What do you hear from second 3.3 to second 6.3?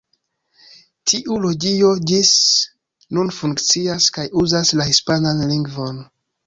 funkcias kaj uzas la hispanan lingvon.